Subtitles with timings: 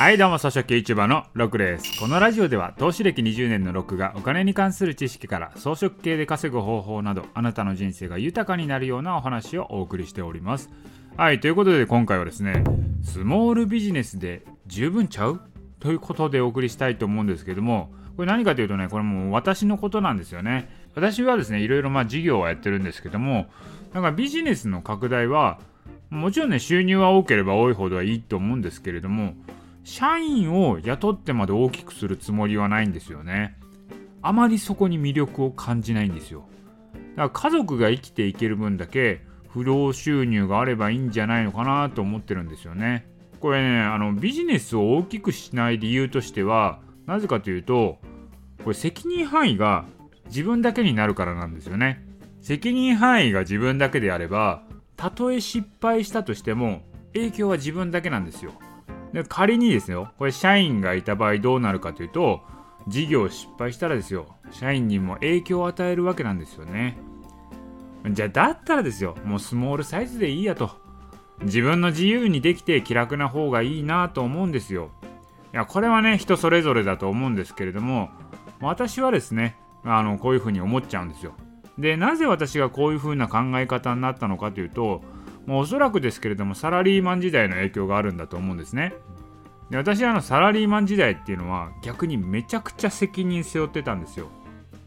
[0.00, 2.00] はいどうも草食系 YouTuber のロクです。
[2.00, 10.70] このラジオでは投資歴20年のロックがお金に関する知識から装飾系で稼ぐ方法などあなたの人生が豊かになるようなお話をお送りしております。
[11.18, 12.64] はいということで今回はですね
[13.02, 15.42] スモールビジネスで十分ちゃう？
[15.80, 20.70] ということでお送りしたいと思うんですけどもこれ何かというとねこれもう私のことなんですよね。
[20.94, 23.48] 私はですねいろいろまあ事業をやってるんですけども
[23.92, 25.58] なんかビジネスの拡大は
[26.08, 29.34] もちろんね収入は多ければ多いほどはいいと思うんですけれども
[29.84, 33.56] 社員を雇ってまで大きくするつもりはないんですよね。
[34.22, 36.44] あまりそこに魅力を感じないんですよ。
[37.16, 43.06] だから家族が生きていける分だけ不労収入があればいいんじゃないのかなと思ってるんですよね。
[43.40, 47.98] これね、あのビジネスを大きくしない理由としては、なぜかというと、
[48.62, 49.86] これ責任範囲が
[50.26, 52.04] 自分だけになるからなんですよね。
[52.42, 54.62] 責任範囲が自分だけであれば、
[54.96, 56.82] たとえ失敗したとしても
[57.14, 58.52] 影響は自分だけなんですよ。
[59.12, 62.42] で仮にですよこれ社員がいた場合どうなるかというと
[62.88, 66.98] 事業失敗したらですよ社員にも影響を与えるわけなんですよね。
[68.12, 70.70] じゃあだったらですよもうスモールサイズでいいやと。
[71.42, 74.90] 自分の自由にできて気楽な方がいいなと思うんですよ。
[75.52, 78.10] いやこれはね人それぞれだと思うんですけれども
[78.60, 81.34] 私はですねあのこういうふうに思っちゃうんですよ。
[81.78, 85.02] でなぜ私がこういうふうな考え方になったのかというと
[85.50, 88.94] もうおそらくですけれどもサラリーマン時代の影響があるんだと思うんですね。
[89.68, 94.28] で私はあのサラリーマン時代っていうのは逆にめちゃくちゃ責任背負ってたんですよ。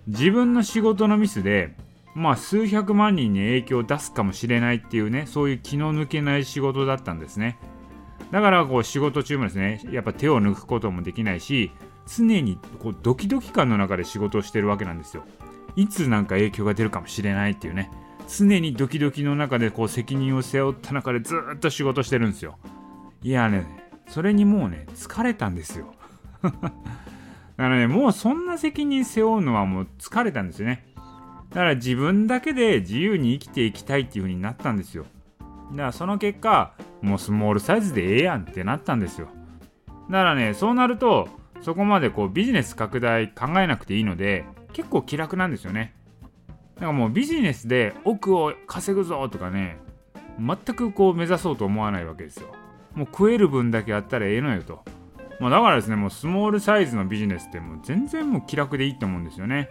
[0.07, 1.75] 自分の仕事のミスで
[2.15, 7.59] まあ数百万人に影響を出すかもしれないっていうねそういう気の抜けない仕事だったんですね。
[8.31, 11.71] だからこう仕事中もですねやっぱ手を抜くこともできないし
[12.07, 15.25] 常にこうドキドキ感の中で仕事をしてるわけなんですよ。
[15.75, 17.91] いつなんか影響が出るかもしれないっていうね
[18.27, 22.57] 常にドキドキの中でこう責任を背負った中でずっと仕事してるんですよ。
[23.21, 23.65] いやね、
[24.07, 25.93] それにもうね、疲れたんですよ。
[26.41, 26.79] だか
[27.57, 30.85] らね、もうそんな責任背負うのはもう疲れたんですよね。
[31.49, 35.05] だから自分だけで自由に生きていきたいっていう風になったんですよ。
[35.71, 39.27] だからその結果、もうスモールサイズでええやんってなったんですよ。
[40.09, 41.29] だからね、そうなると、
[41.61, 45.93] そこまでこうビジネス拡大考えなくていいので、結構気楽なんですよね。
[46.83, 49.77] なんかもうビジネスで億を稼ぐぞとかね
[50.37, 52.47] 全くこう目指そうと思わないわけですよ。
[52.93, 54.83] もう食える分だけあったらええのよと。
[55.39, 59.69] まあ、だからですねもうスモールサイズのビジネスってもう全然もう気楽でいいと思うんですよね。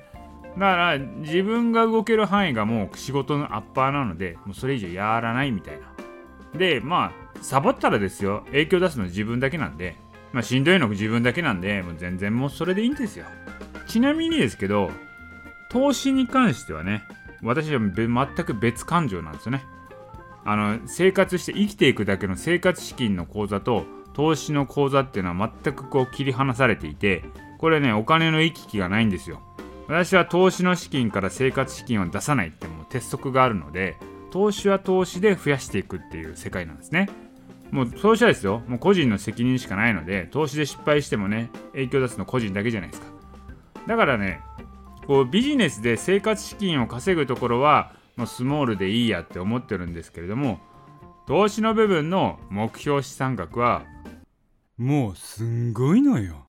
[0.55, 6.59] だから自分が動ける範囲がもう仕事のアッパーなのでもうそれ以上やらないみたいな。
[6.59, 9.97] でまあサボったらですよ影響出すのは自分だけなんで
[10.33, 13.27] まあしんどいの自分だけなんでもう全然もうそれでいいんですよ。
[13.87, 14.91] ちなみにですけど
[15.73, 17.03] 投資に関してはね、
[17.43, 19.65] 私は全く別感情なんですよね。
[20.45, 27.25] あの、生活して生きていくだけの生活資金の口座と投資の口座っていうのは全くこう切り離されていて、
[27.59, 29.41] これね、お金の行き来がないんですよ。
[29.89, 33.97] 私は投資の資金から生活資金を出さないってもう鉄則があるので、
[34.31, 37.09] 投資は投資で増やしていくっていう世界なんですね。
[37.71, 43.07] もう投資はですよ、もう個人の責任しかないので、投資で失敗してもね、影響出すの個人だけじゃないですか。
[43.87, 44.41] だからね、
[45.07, 50.61] こうビジネスで生活資金を稼ぐところはもうスモールでいいやって思ってるんですけれども
[51.27, 53.85] 投資の部分の目標資産額は
[54.77, 56.47] もうすんごいのよ。